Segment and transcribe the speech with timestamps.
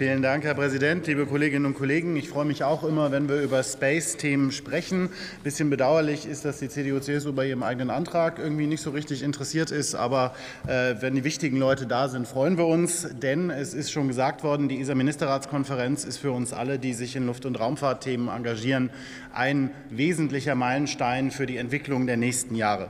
[0.00, 2.16] Vielen Dank, Herr Präsident, liebe Kolleginnen und Kollegen.
[2.16, 5.08] Ich freue mich auch immer, wenn wir über Space-Themen sprechen.
[5.08, 9.22] Ein bisschen bedauerlich ist, dass die CDU-CSU bei ihrem eigenen Antrag irgendwie nicht so richtig
[9.22, 9.94] interessiert ist.
[9.94, 10.34] Aber
[10.66, 13.08] äh, wenn die wichtigen Leute da sind, freuen wir uns.
[13.12, 17.26] Denn es ist schon gesagt worden, die ESA-Ministerratskonferenz ist für uns alle, die sich in
[17.26, 18.88] Luft- und Raumfahrtthemen engagieren,
[19.34, 22.88] ein wesentlicher Meilenstein für die Entwicklung der nächsten Jahre.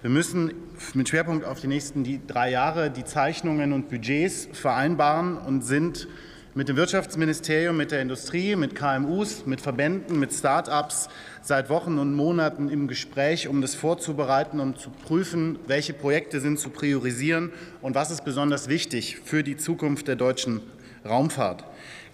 [0.00, 0.54] Wir müssen
[0.94, 6.08] mit Schwerpunkt auf die nächsten drei Jahre die Zeichnungen und Budgets vereinbaren und sind
[6.56, 11.10] mit dem Wirtschaftsministerium, mit der Industrie, mit KMUs, mit Verbänden, mit Start-ups
[11.42, 16.58] seit Wochen und Monaten im Gespräch, um das vorzubereiten, um zu prüfen, welche Projekte sind
[16.58, 20.62] zu priorisieren und was ist besonders wichtig für die Zukunft der deutschen
[21.06, 21.64] Raumfahrt.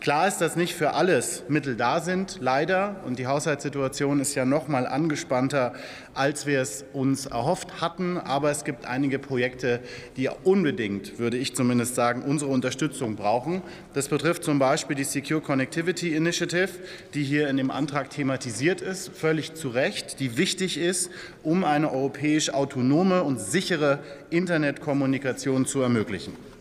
[0.02, 2.96] Klar ist, dass nicht für alles Mittel da sind, leider.
[3.06, 5.74] Und die Haushaltssituation ist ja noch mal angespannter,
[6.12, 8.18] als wir es uns erhofft hatten.
[8.18, 9.78] Aber es gibt einige Projekte,
[10.16, 13.62] die unbedingt, würde ich zumindest sagen, unsere Unterstützung brauchen.
[13.94, 16.70] Das betrifft zum Beispiel die Secure Connectivity Initiative,
[17.14, 21.12] die hier in dem Antrag thematisiert ist, völlig zu Recht, die wichtig ist,
[21.44, 26.51] um eine europäisch autonome und sichere Internetkommunikation zu ermöglichen.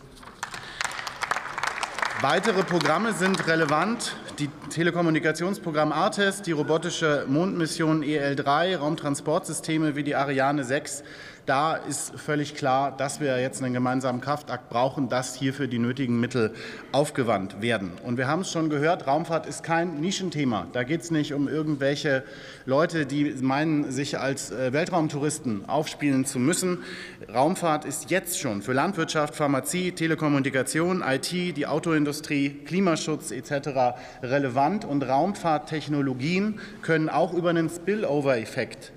[2.22, 4.14] Weitere Programme sind relevant.
[4.38, 11.02] Die Telekommunikationsprogramm ARTES, die robotische Mondmission EL3, Raumtransportsysteme wie die Ariane 6
[11.46, 16.20] da ist völlig klar, dass wir jetzt einen gemeinsamen Kraftakt brauchen, dass hierfür die nötigen
[16.20, 16.54] Mittel
[16.92, 17.92] aufgewandt werden.
[18.04, 20.66] Und wir haben es schon gehört, Raumfahrt ist kein Nischenthema.
[20.72, 22.22] Da geht es nicht um irgendwelche
[22.64, 26.84] Leute, die meinen, sich als äh, Weltraumtouristen aufspielen zu müssen.
[27.32, 33.96] Raumfahrt ist jetzt schon für Landwirtschaft, Pharmazie, Telekommunikation, IT, die Autoindustrie, Klimaschutz etc.
[34.22, 34.84] relevant.
[34.84, 38.92] Und Raumfahrttechnologien können auch über einen Spillover-Effekt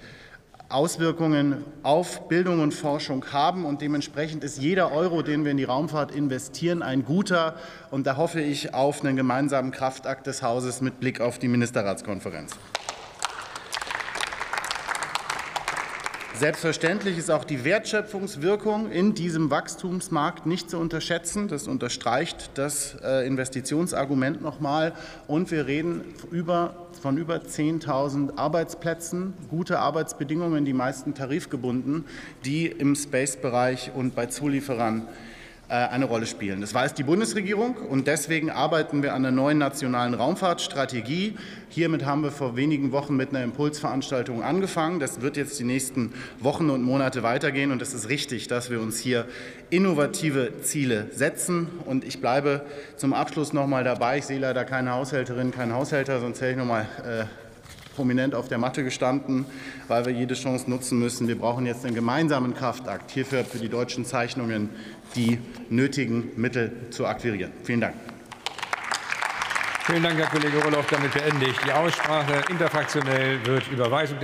[0.70, 3.66] Auswirkungen auf Bildung und Forschung haben.
[3.66, 7.56] Und dementsprechend ist jeder Euro, den wir in die Raumfahrt investieren, ein guter.
[7.92, 12.52] Und da hoffe ich auf einen gemeinsamen Kraftakt des Hauses mit Blick auf die Ministerratskonferenz.
[16.40, 21.48] Selbstverständlich ist auch die Wertschöpfungswirkung in diesem Wachstumsmarkt nicht zu unterschätzen.
[21.48, 24.92] Das unterstreicht das äh, Investitionsargument nochmal.
[25.28, 26.02] Und wir reden
[26.32, 32.04] über, von über 10.000 Arbeitsplätzen, gute Arbeitsbedingungen, die meisten tarifgebunden,
[32.44, 35.08] die im Space-Bereich und bei Zulieferern
[35.68, 36.62] eine Rolle spielen.
[36.62, 41.36] Das weiß die Bundesregierung und deswegen arbeiten wir an der neuen nationalen Raumfahrtstrategie.
[41.70, 45.00] Hiermit haben wir vor wenigen Wochen mit einer Impulsveranstaltung angefangen.
[45.00, 48.80] Das wird jetzt die nächsten Wochen und Monate weitergehen und es ist richtig, dass wir
[48.80, 49.26] uns hier
[49.72, 51.68] innovative Ziele setzen.
[51.86, 52.66] Und ich bleibe
[52.96, 54.20] zum Abschluss noch mal dabei.
[54.20, 57.26] Ich sehe leider keine Haushälterin, keinen Haushälter, sonst hätte ich noch mal äh,
[57.96, 59.46] prominent auf der Matte gestanden,
[59.88, 61.28] weil wir jede Chance nutzen müssen.
[61.28, 64.70] Wir brauchen jetzt einen gemeinsamen Kraftakt hierfür für die deutschen Zeichnungen
[65.16, 65.40] die
[65.70, 67.52] nötigen Mittel zu akquirieren.
[67.64, 67.96] Vielen Dank.
[69.86, 70.88] Vielen Dank, Herr Kollege Roloff.
[70.90, 72.42] Damit beende ich die Aussprache.
[72.50, 74.24] Interfraktionell wird Überweisung der